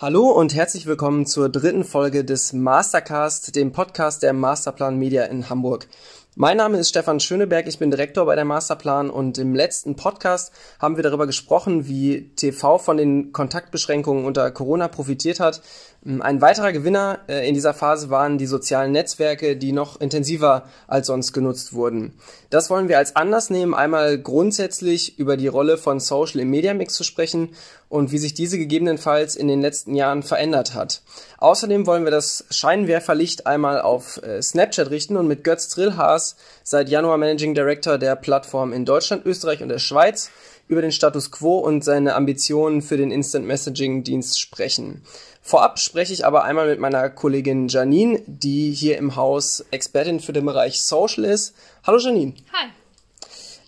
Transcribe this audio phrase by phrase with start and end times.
[0.00, 5.50] Hallo und herzlich willkommen zur dritten Folge des Mastercast, dem Podcast der Masterplan Media in
[5.50, 5.88] Hamburg.
[6.36, 10.52] Mein Name ist Stefan Schöneberg, ich bin Direktor bei der Masterplan und im letzten Podcast
[10.78, 15.62] haben wir darüber gesprochen, wie TV von den Kontaktbeschränkungen unter Corona profitiert hat.
[16.06, 21.08] Ein weiterer Gewinner äh, in dieser Phase waren die sozialen Netzwerke, die noch intensiver als
[21.08, 22.14] sonst genutzt wurden.
[22.50, 26.94] Das wollen wir als Anlass nehmen, einmal grundsätzlich über die Rolle von Social im Mediamix
[26.94, 27.50] zu sprechen
[27.88, 31.02] und wie sich diese gegebenenfalls in den letzten Jahren verändert hat.
[31.38, 36.88] Außerdem wollen wir das Scheinwerferlicht einmal auf äh, Snapchat richten und mit Götz Drillhaas, seit
[36.90, 40.30] Januar Managing Director der Plattform in Deutschland, Österreich und der Schweiz,
[40.68, 45.02] über den Status quo und seine Ambitionen für den Instant Messaging Dienst sprechen.
[45.42, 50.34] Vorab spreche ich aber einmal mit meiner Kollegin Janine, die hier im Haus Expertin für
[50.34, 51.54] den Bereich Social ist.
[51.84, 52.34] Hallo Janine.
[52.52, 52.68] Hi.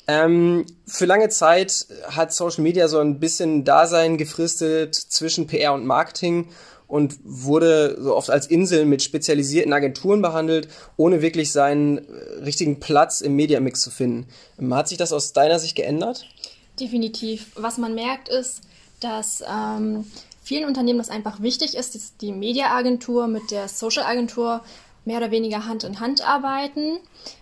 [0.07, 5.87] Ähm, für lange Zeit hat Social Media so ein bisschen Dasein gefristet zwischen PR und
[5.87, 6.48] Marketing
[6.91, 12.81] und wurde so oft als Insel mit spezialisierten Agenturen behandelt, ohne wirklich seinen äh, richtigen
[12.81, 14.27] Platz im Mediamix zu finden.
[14.70, 16.27] Hat sich das aus deiner Sicht geändert?
[16.81, 17.53] Definitiv.
[17.56, 18.62] Was man merkt ist,
[19.00, 20.05] dass ähm,
[20.42, 24.62] vielen Unternehmen das einfach wichtig ist, dass die Mediaagentur mit der Social-Agentur
[25.05, 26.98] mehr oder weniger Hand in Hand arbeiten,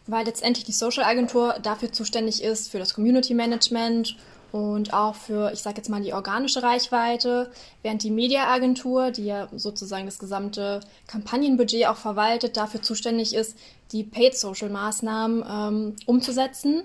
[0.07, 4.17] weil letztendlich die Social-Agentur dafür zuständig ist für das Community-Management
[4.53, 7.51] und auch für, ich sage jetzt mal, die organische Reichweite,
[7.83, 13.57] während die Mediaagentur, die ja sozusagen das gesamte Kampagnenbudget auch verwaltet, dafür zuständig ist,
[13.93, 16.85] die Paid-Social-Maßnahmen ähm, umzusetzen,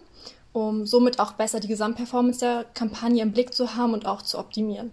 [0.54, 4.38] um somit auch besser die Gesamtperformance der Kampagne im Blick zu haben und auch zu
[4.38, 4.92] optimieren.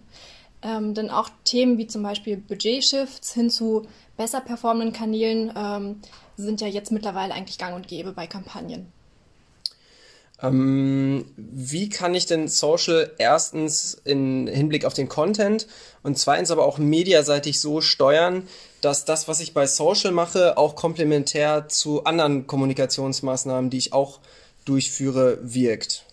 [0.63, 6.01] Ähm, denn auch Themen wie zum Beispiel Budget-Shifts hin zu besser performenden Kanälen ähm,
[6.37, 8.91] sind ja jetzt mittlerweile eigentlich gang und gäbe bei Kampagnen.
[10.41, 15.67] Ähm, wie kann ich denn Social erstens in Hinblick auf den Content
[16.01, 18.47] und zweitens aber auch mediaseitig so steuern,
[18.81, 24.19] dass das, was ich bei Social mache, auch komplementär zu anderen Kommunikationsmaßnahmen, die ich auch
[24.65, 26.05] durchführe, wirkt?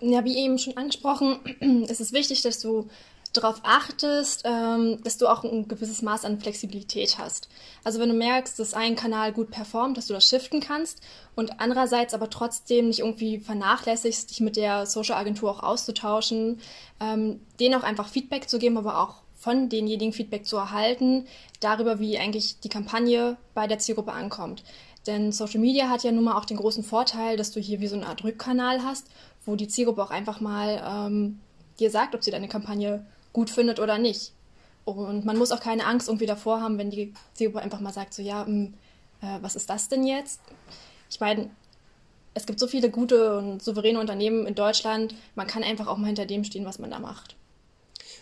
[0.00, 1.38] Ja, wie eben schon angesprochen,
[1.88, 2.88] ist es wichtig, dass du
[3.36, 7.48] darauf achtest, ähm, dass du auch ein gewisses Maß an Flexibilität hast.
[7.82, 11.00] Also wenn du merkst, dass ein Kanal gut performt, dass du das shiften kannst
[11.34, 16.60] und andererseits aber trotzdem nicht irgendwie vernachlässigst, dich mit der Social Agentur auch auszutauschen,
[17.00, 21.26] ähm, denen auch einfach Feedback zu geben, aber auch von denjenigen Feedback zu erhalten,
[21.60, 24.62] darüber, wie eigentlich die Kampagne bei der Zielgruppe ankommt.
[25.06, 27.88] Denn Social Media hat ja nun mal auch den großen Vorteil, dass du hier wie
[27.88, 29.06] so eine Art Rückkanal hast,
[29.44, 31.40] wo die Zielgruppe auch einfach mal ähm,
[31.78, 34.32] dir sagt, ob sie deine Kampagne gut findet oder nicht.
[34.84, 38.14] Und man muss auch keine Angst irgendwie davor haben, wenn die Zielgruppe einfach mal sagt,
[38.14, 38.74] so ja, mh, hm,
[39.22, 40.40] äh, was ist das denn jetzt?
[41.10, 41.50] Ich meine,
[42.34, 46.06] es gibt so viele gute und souveräne Unternehmen in Deutschland, man kann einfach auch mal
[46.06, 47.36] hinter dem stehen, was man da macht.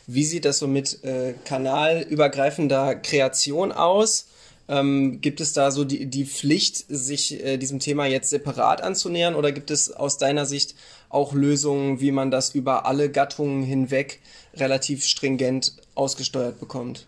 [0.07, 4.27] Wie sieht das so mit äh, kanalübergreifender Kreation aus?
[4.73, 9.35] Ähm, gibt es da so die, die Pflicht, sich äh, diesem Thema jetzt separat anzunähern
[9.35, 10.75] oder gibt es aus deiner Sicht
[11.11, 14.23] auch Lösungen, wie man das über alle Gattungen hinweg
[14.55, 17.07] relativ stringent ausgesteuert bekommt?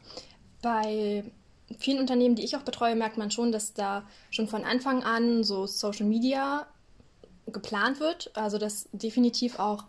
[0.61, 1.25] Bei
[1.79, 5.43] vielen Unternehmen, die ich auch betreue, merkt man schon, dass da schon von Anfang an
[5.43, 6.67] so Social Media
[7.47, 8.31] geplant wird.
[8.35, 9.85] Also dass definitiv auch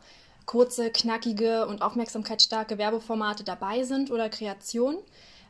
[0.46, 5.00] kurze, knackige und aufmerksamkeitsstarke Werbeformate dabei sind oder Kreationen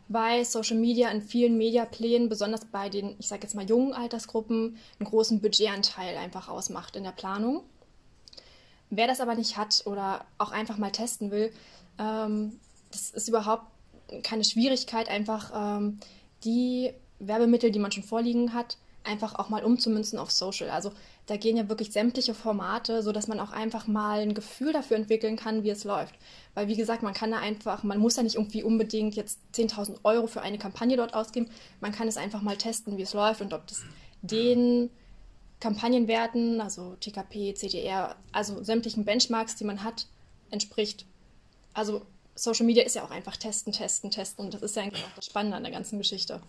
[0.07, 4.77] bei Social Media in vielen Mediaplänen, besonders bei den, ich sage jetzt mal, jungen Altersgruppen,
[4.99, 7.63] einen großen Budgetanteil einfach ausmacht in der Planung.
[8.89, 11.51] Wer das aber nicht hat oder auch einfach mal testen will,
[11.97, 12.59] ähm,
[12.91, 13.66] das ist überhaupt
[14.23, 15.99] keine Schwierigkeit, einfach ähm,
[16.43, 20.69] die Werbemittel, die man schon vorliegen hat, einfach auch mal umzumünzen auf Social.
[20.69, 20.91] Also
[21.27, 25.35] da gehen ja wirklich sämtliche Formate, sodass man auch einfach mal ein Gefühl dafür entwickeln
[25.35, 26.16] kann, wie es läuft.
[26.53, 29.99] Weil wie gesagt, man kann da einfach, man muss ja nicht irgendwie unbedingt jetzt 10.000
[30.03, 31.49] Euro für eine Kampagne dort ausgeben.
[31.81, 33.83] Man kann es einfach mal testen, wie es läuft und ob das
[34.21, 34.90] den
[35.59, 40.08] Kampagnenwerten, also TKP, CDR, also sämtlichen Benchmarks, die man hat,
[40.51, 41.05] entspricht.
[41.73, 42.05] Also
[42.35, 45.16] Social Media ist ja auch einfach testen, testen, testen und das ist ja eigentlich auch
[45.16, 46.41] das Spannende an der ganzen Geschichte.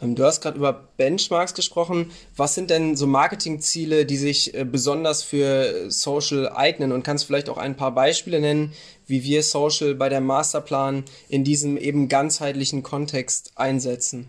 [0.00, 2.10] Ähm, du hast gerade über Benchmarks gesprochen.
[2.36, 6.92] Was sind denn so Marketingziele, die sich äh, besonders für Social eignen?
[6.92, 8.72] Und kannst vielleicht auch ein paar Beispiele nennen,
[9.06, 14.26] wie wir Social bei der Masterplan in diesem eben ganzheitlichen Kontext einsetzen?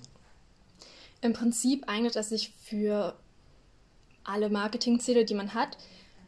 [1.21, 3.15] Im Prinzip eignet es sich für
[4.23, 5.77] alle Marketingziele, die man hat.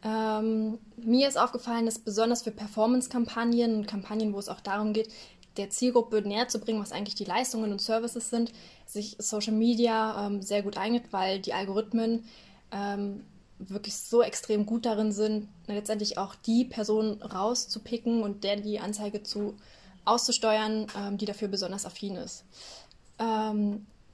[0.04, 5.08] Ähm, mir ist aufgefallen, dass besonders für Performance-Kampagnen und Kampagnen, wo es auch darum geht,
[5.56, 8.52] der Zielgruppe näher zu bringen, was eigentlich die Leistungen und Services sind,
[8.86, 12.24] sich Social Media ähm, sehr gut eignet, weil die Algorithmen
[12.70, 13.24] ähm,
[13.58, 19.24] wirklich so extrem gut darin sind, letztendlich auch die Person rauszupicken und der die Anzeige
[19.24, 19.56] zu
[20.04, 22.44] auszusteuern, ähm, die dafür besonders affin ist.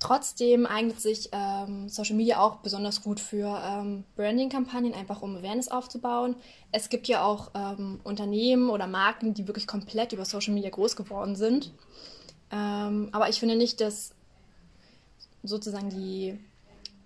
[0.05, 5.69] Trotzdem eignet sich ähm, Social Media auch besonders gut für ähm, Branding-Kampagnen, einfach um Awareness
[5.69, 6.37] aufzubauen.
[6.73, 10.97] Es gibt ja auch ähm, Unternehmen oder Marken, die wirklich komplett über Social Media groß
[10.97, 11.73] geworden sind.
[12.53, 14.11] Ähm, aber ich finde nicht, dass
[15.43, 16.39] sozusagen die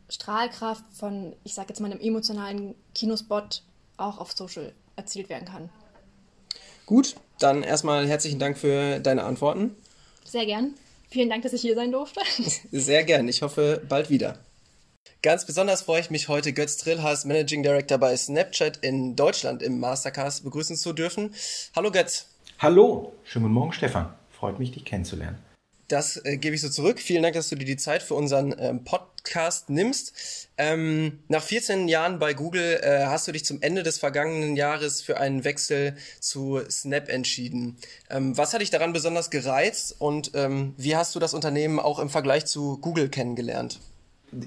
[0.08, 3.62] Strahlkraft von, ich sage jetzt mal, einem emotionalen Kinospot
[3.96, 5.68] auch auf Social erzielt werden kann.
[6.84, 9.76] Gut, dann erstmal herzlichen Dank für deine Antworten.
[10.24, 10.74] Sehr gern.
[11.08, 12.20] Vielen Dank, dass ich hier sein durfte.
[12.70, 13.28] Sehr gern.
[13.28, 14.38] Ich hoffe, bald wieder.
[15.22, 19.80] Ganz besonders freue ich mich heute, Götz Trillhaas, Managing Director bei Snapchat in Deutschland im
[19.80, 21.34] Mastercast begrüßen zu dürfen.
[21.74, 22.26] Hallo Götz.
[22.58, 24.14] Hallo, schönen guten Morgen Stefan.
[24.30, 25.38] Freut mich, dich kennenzulernen.
[25.88, 27.00] Das äh, gebe ich so zurück.
[27.00, 30.12] Vielen Dank, dass du dir die Zeit für unseren ähm, Podcast nimmst.
[30.58, 35.00] Ähm, nach 14 Jahren bei Google äh, hast du dich zum Ende des vergangenen Jahres
[35.00, 37.78] für einen Wechsel zu Snap entschieden.
[38.10, 41.98] Ähm, was hat dich daran besonders gereizt und ähm, wie hast du das Unternehmen auch
[41.98, 43.80] im Vergleich zu Google kennengelernt?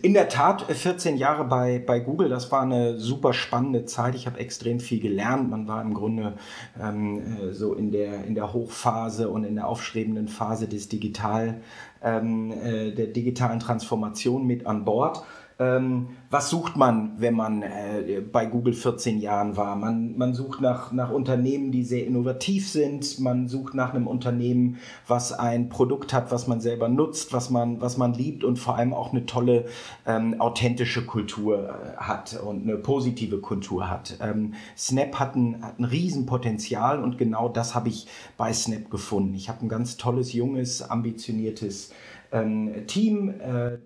[0.03, 4.13] In der Tat, 14 äh, Jahre bei, bei Google, das war eine super spannende Zeit.
[4.13, 5.49] Ich habe extrem viel gelernt.
[5.49, 6.33] Man war im Grunde
[6.79, 11.61] ähm, äh, so in der, in der Hochphase und in der aufstrebenden Phase des Digital,
[12.03, 15.23] ähm, äh, der digitalen Transformation mit an Bord.
[15.61, 19.75] Ähm, was sucht man, wenn man äh, bei Google 14 Jahren war?
[19.75, 23.19] Man, man sucht nach, nach Unternehmen, die sehr innovativ sind.
[23.19, 27.79] Man sucht nach einem Unternehmen, was ein Produkt hat, was man selber nutzt, was man,
[27.79, 29.65] was man liebt und vor allem auch eine tolle,
[30.07, 34.17] ähm, authentische Kultur äh, hat und eine positive Kultur hat.
[34.19, 39.35] Ähm, Snap hat ein, hat ein Riesenpotenzial und genau das habe ich bei Snap gefunden.
[39.35, 41.91] Ich habe ein ganz tolles, junges, ambitioniertes
[42.87, 43.29] Team.
[43.29, 43.77] Äh,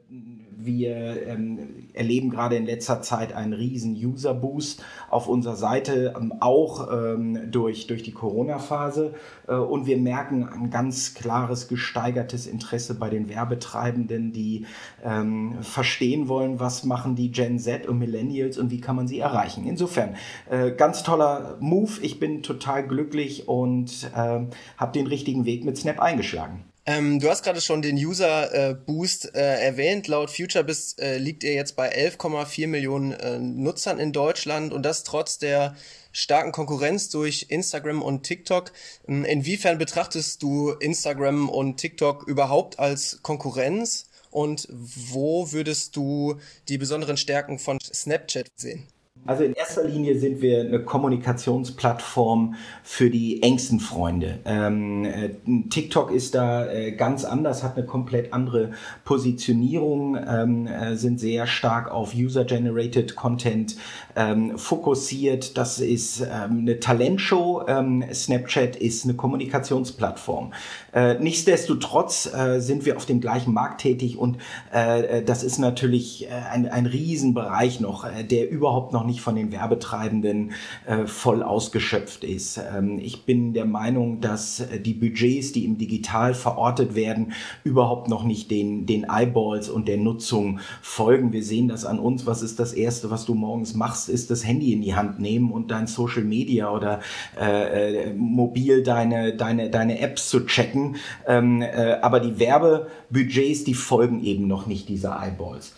[0.58, 1.60] wir ähm,
[1.94, 7.88] erleben gerade in letzter Zeit einen riesen User-Boost auf unserer Seite, ähm, auch ähm, durch,
[7.88, 9.14] durch die Corona-Phase.
[9.48, 14.66] Äh, und wir merken ein ganz klares, gesteigertes Interesse bei den Werbetreibenden, die
[15.04, 19.20] ähm, verstehen wollen, was machen die Gen Z und Millennials und wie kann man sie
[19.20, 19.66] erreichen.
[19.66, 20.16] Insofern,
[20.50, 21.92] äh, ganz toller Move.
[22.02, 24.42] Ich bin total glücklich und äh,
[24.78, 26.64] habe den richtigen Weg mit Snap eingeschlagen.
[26.88, 30.08] Ähm, du hast gerade schon den User äh, Boost äh, erwähnt.
[30.08, 35.04] Laut FutureBiz äh, liegt er jetzt bei 11,4 Millionen äh, Nutzern in Deutschland und das
[35.04, 35.76] trotz der
[36.12, 38.72] starken Konkurrenz durch Instagram und TikTok.
[39.08, 46.78] Ähm, inwiefern betrachtest du Instagram und TikTok überhaupt als Konkurrenz und wo würdest du die
[46.78, 48.88] besonderen Stärken von Snapchat sehen?
[49.28, 52.54] Also in erster Linie sind wir eine Kommunikationsplattform
[52.84, 54.40] für die engsten Freunde.
[54.46, 55.30] Ähm, äh,
[55.70, 58.74] TikTok ist da äh, ganz anders, hat eine komplett andere
[59.04, 63.78] Positionierung, ähm, äh, sind sehr stark auf User-Generated Content
[64.16, 65.58] ähm, fokussiert.
[65.58, 67.64] Das ist ähm, eine Talentshow.
[67.68, 70.54] Ähm, Snapchat ist eine Kommunikationsplattform.
[70.94, 74.38] Äh, nichtsdestotrotz äh, sind wir auf dem gleichen Markt tätig und
[74.72, 80.52] äh, das ist natürlich ein, ein Riesenbereich noch, der überhaupt noch nicht von den Werbetreibenden
[80.86, 82.60] äh, voll ausgeschöpft ist.
[82.76, 88.10] Ähm, ich bin der Meinung, dass äh, die Budgets, die im Digital verortet werden, überhaupt
[88.10, 91.34] noch nicht den, den Eyeballs und der Nutzung folgen.
[91.34, 92.26] Wir sehen das an uns.
[92.26, 95.52] Was ist das Erste, was du morgens machst, ist das Handy in die Hand nehmen
[95.52, 97.00] und dein Social Media oder
[97.40, 100.98] äh, äh, mobil deine, deine, deine Apps zu checken.
[101.28, 105.74] Ähm, äh, aber die Werbebudgets, die folgen eben noch nicht dieser Eyeballs.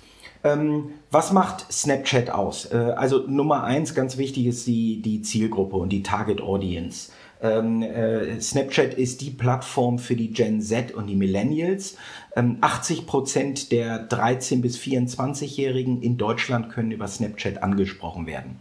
[0.48, 2.66] Ähm, was macht Snapchat aus?
[2.66, 7.12] Äh, also Nummer eins, ganz wichtig ist die, die Zielgruppe und die Target Audience.
[7.42, 11.96] Ähm, äh, Snapchat ist die Plattform für die Gen Z und die Millennials.
[12.36, 18.60] Ähm, 80 Prozent der 13- bis 24-Jährigen in Deutschland können über Snapchat angesprochen werden.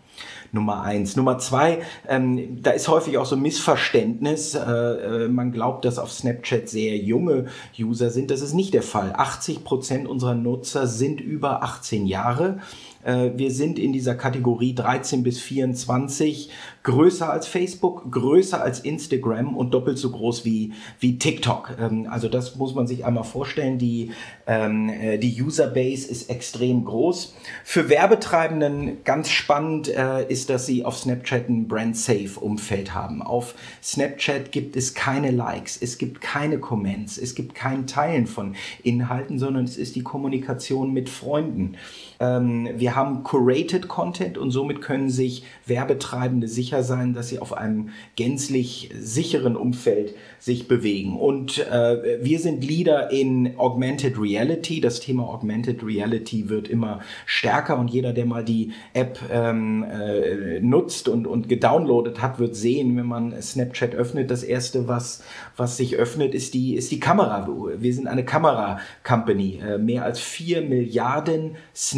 [0.53, 1.17] Nummer eins.
[1.17, 4.55] Nummer zwei, ähm, da ist häufig auch so ein Missverständnis.
[4.55, 7.47] Äh, äh, man glaubt, dass auf Snapchat sehr junge
[7.79, 8.31] User sind.
[8.31, 9.13] Das ist nicht der Fall.
[9.17, 12.59] 80 Prozent unserer Nutzer sind über 18 Jahre.
[13.07, 16.51] Äh, wir sind in dieser Kategorie 13 bis 24
[16.83, 21.77] größer als Facebook, größer als Instagram und doppelt so groß wie, wie TikTok.
[21.81, 23.79] Ähm, also das muss man sich einmal vorstellen.
[23.79, 24.11] Die,
[24.47, 27.35] ähm, äh, die Userbase ist extrem groß.
[27.65, 29.89] Für Werbetreibenden ganz spannend
[30.29, 33.23] ist, dass sie auf Snapchat ein Brand-Safe-Umfeld haben.
[33.23, 38.55] Auf Snapchat gibt es keine Likes, es gibt keine Comments, es gibt kein Teilen von
[38.83, 41.77] Inhalten, sondern es ist die Kommunikation mit Freunden.
[42.21, 47.53] Ähm, wir haben curated Content und somit können sich Werbetreibende sicher sein, dass sie auf
[47.53, 51.17] einem gänzlich sicheren Umfeld sich bewegen.
[51.19, 54.81] Und äh, wir sind Leader in Augmented Reality.
[54.81, 60.61] Das Thema Augmented Reality wird immer stärker und jeder, der mal die App ähm, äh,
[60.61, 65.23] nutzt und, und gedownloadet hat, wird sehen, wenn man Snapchat öffnet, das erste, was,
[65.57, 67.49] was sich öffnet, ist die, ist die Kamera.
[67.79, 69.61] Wir sind eine Kamera-Company.
[69.67, 71.57] Äh, mehr als vier Milliarden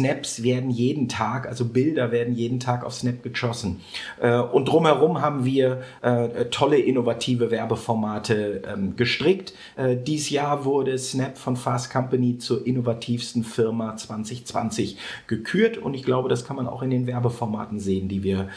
[0.09, 3.81] Snaps werden jeden Tag, also Bilder werden jeden Tag auf Snap geschossen.
[4.19, 9.53] Äh, und drumherum haben wir äh, tolle, innovative Werbeformate ähm, gestrickt.
[9.75, 14.97] Äh, dies Jahr wurde Snap von Fast Company zur innovativsten Firma 2020
[15.27, 18.49] gekürt und ich glaube, das kann man auch in den Werbeformaten sehen, die wir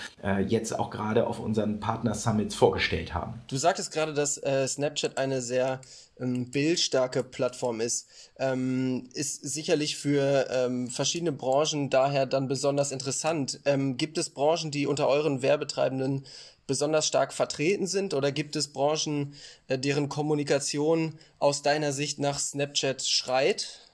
[0.46, 3.34] jetzt auch gerade auf unseren Partner Summits vorgestellt haben.
[3.48, 5.80] Du sagtest gerade, dass Snapchat eine sehr
[6.22, 13.60] ähm, bildstarke Plattform ist, ähm, ist sicherlich für ähm, verschiedene Branchen daher dann besonders interessant.
[13.64, 16.24] Ähm, gibt es Branchen, die unter euren Werbetreibenden
[16.66, 19.34] besonders stark vertreten sind oder gibt es Branchen,
[19.68, 23.91] äh, deren Kommunikation aus deiner Sicht nach Snapchat schreit?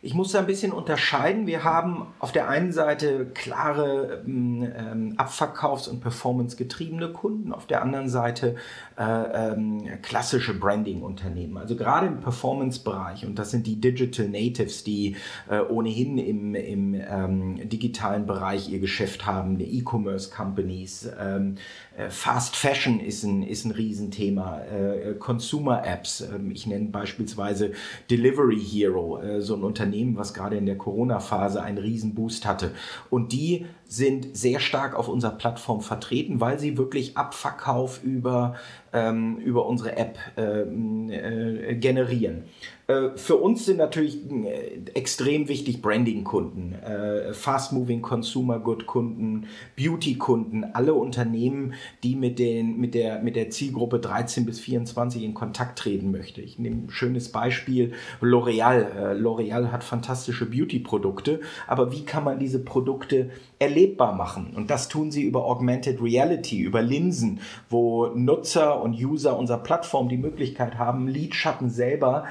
[0.00, 1.48] Ich muss da ein bisschen unterscheiden.
[1.48, 7.82] Wir haben auf der einen Seite klare ähm, ähm Abverkaufs- und Performance-getriebene Kunden, auf der
[7.82, 8.54] anderen Seite
[8.96, 11.58] äh, ähm, klassische Branding-Unternehmen.
[11.58, 15.16] Also gerade im Performance-Bereich, und das sind die Digital Natives, die
[15.50, 21.56] äh, ohnehin im, im ähm, digitalen Bereich ihr Geschäft haben, E-Commerce-Companies, ähm,
[21.96, 27.72] äh, Fast Fashion ist ein, ist ein Riesenthema, äh, Consumer-Apps, ähm, ich nenne beispielsweise
[28.08, 32.72] Delivery Hero, äh, so ein Unternehmen, Unternehmen, was gerade in der Corona-Phase einen Riesenboost hatte.
[33.10, 38.54] Und die sind sehr stark auf unserer Plattform vertreten, weil sie wirklich Abverkauf über,
[38.92, 42.44] ähm, über unsere App ähm, äh, generieren.
[42.88, 50.94] Äh, für uns sind natürlich äh, extrem wichtig Branding-Kunden, äh, Fast-Moving Consumer Good-Kunden, Beauty-Kunden, alle
[50.94, 56.10] Unternehmen, die mit, den, mit, der, mit der Zielgruppe 13 bis 24 in Kontakt treten
[56.10, 56.40] möchte.
[56.40, 57.92] Ich nehme ein schönes Beispiel,
[58.22, 59.14] L'Oreal.
[59.14, 64.52] L'Oreal hat fantastische Beauty-Produkte, aber wie kann man diese Produkte erlebbar machen?
[64.54, 70.08] Und das tun sie über Augmented Reality, über Linsen, wo Nutzer und User unserer Plattform
[70.08, 72.24] die Möglichkeit haben, Lidschatten selber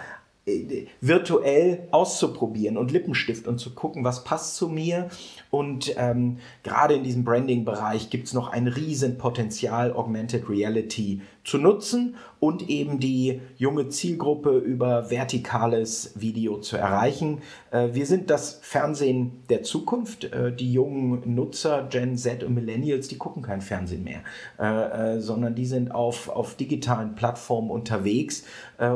[1.01, 5.09] virtuell auszuprobieren und Lippenstift und zu gucken, was passt zu mir.
[5.49, 12.15] Und ähm, gerade in diesem Branding-Bereich gibt es noch ein Riesenpotenzial, Augmented Reality zu nutzen
[12.41, 17.41] und eben die junge Zielgruppe über vertikales Video zu erreichen.
[17.71, 20.25] Äh, wir sind das Fernsehen der Zukunft.
[20.25, 24.23] Äh, die jungen Nutzer, Gen Z und Millennials, die gucken kein Fernsehen mehr,
[24.57, 28.43] äh, sondern die sind auf, auf digitalen Plattformen unterwegs.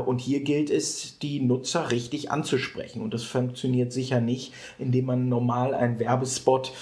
[0.06, 3.02] Und hier gilt es, die Nutzer richtig anzusprechen.
[3.02, 6.74] Und das funktioniert sicher nicht, indem man normal einen Werbespot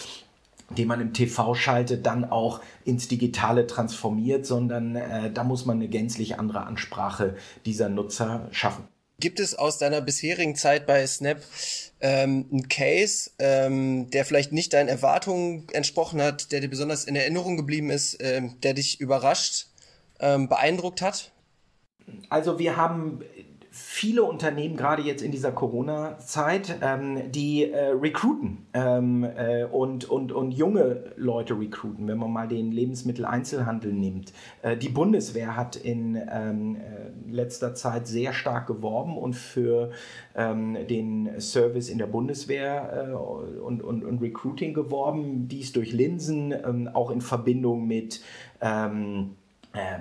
[0.77, 5.77] den man im TV schaltet, dann auch ins Digitale transformiert, sondern äh, da muss man
[5.77, 7.35] eine gänzlich andere Ansprache
[7.65, 8.87] dieser Nutzer schaffen.
[9.19, 11.41] Gibt es aus deiner bisherigen Zeit bei Snap
[11.99, 17.17] ähm, einen Case, ähm, der vielleicht nicht deinen Erwartungen entsprochen hat, der dir besonders in
[17.17, 19.67] Erinnerung geblieben ist, ähm, der dich überrascht,
[20.21, 21.31] ähm, beeindruckt hat?
[22.29, 23.21] Also wir haben
[23.71, 30.31] viele Unternehmen, gerade jetzt in dieser Corona-Zeit, ähm, die äh, recruiten ähm, äh, und, und,
[30.31, 34.33] und junge Leute recruiten, wenn man mal den Lebensmitteleinzelhandel nimmt.
[34.63, 39.91] Äh, die Bundeswehr hat in ähm, äh, letzter Zeit sehr stark geworben und für
[40.35, 46.51] ähm, den Service in der Bundeswehr äh, und, und, und Recruiting geworben, dies durch Linsen,
[46.51, 48.21] ähm, auch in Verbindung mit
[48.61, 49.38] ähm, äh,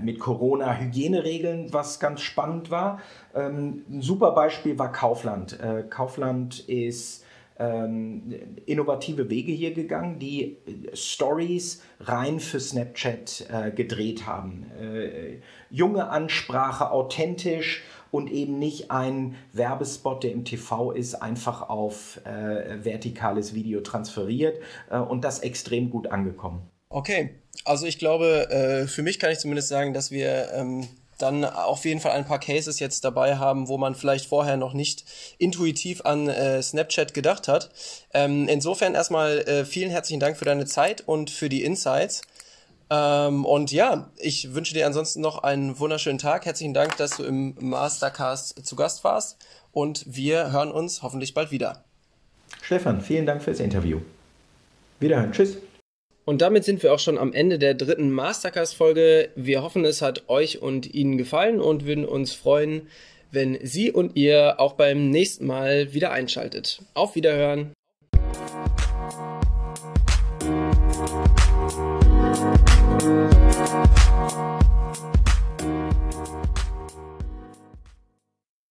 [0.03, 3.01] mit Corona-Hygieneregeln, was ganz spannend war.
[3.35, 5.61] Ähm, ein super Beispiel war Kaufland.
[5.61, 7.25] Äh, Kaufland ist
[7.59, 8.33] ähm,
[8.67, 14.67] innovative Wege hier gegangen, die äh, Stories rein für Snapchat äh, gedreht haben.
[14.81, 15.39] Äh,
[15.71, 22.83] junge Ansprache, authentisch und eben nicht ein Werbespot, der im TV ist, einfach auf äh,
[22.83, 24.63] vertikales Video transferiert
[25.11, 26.63] und das extrem gut angekommen.
[26.89, 27.35] Okay,
[27.69, 31.85] also ich glaube, äh, für mich kann ich zumindest sagen, dass wir ähm, dann auf
[31.85, 35.05] jeden Fall ein paar Cases jetzt dabei haben, wo man vielleicht vorher noch nicht
[35.39, 37.71] intuitiv an äh, Snapchat gedacht hat.
[38.15, 42.23] Ähm, insofern erstmal äh, vielen herzlichen Dank für deine Zeit und für die Insights.
[42.91, 46.47] Ähm, und ja, ich wünsche dir ansonsten noch einen wunderschönen Tag.
[46.47, 49.37] Herzlichen Dank, dass du im Mastercast zu Gast warst
[49.73, 51.85] und wir hören uns hoffentlich bald wieder.
[52.63, 54.01] Stefan, vielen Dank fürs Interview.
[55.01, 55.33] Wiederhören.
[55.33, 55.59] Tschüss.
[56.29, 59.31] Und damit sind wir auch schon am Ende der dritten Mastercast-Folge.
[59.35, 62.87] Wir hoffen, es hat euch und Ihnen gefallen und würden uns freuen,
[63.31, 66.83] wenn Sie und ihr auch beim nächsten Mal wieder einschaltet.
[66.93, 67.73] Auf Wiederhören!